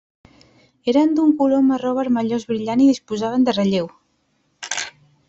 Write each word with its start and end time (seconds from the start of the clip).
Eren 0.93 1.11
d'un 1.19 1.35
color 1.41 1.61
marró 1.67 1.91
vermellós 1.97 2.45
brillant 2.53 2.81
i 2.87 2.87
disposaven 2.93 3.47
de 3.51 3.55
relleu. 3.59 3.91